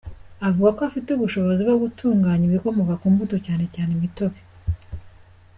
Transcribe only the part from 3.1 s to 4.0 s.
mbuto, cyane cyane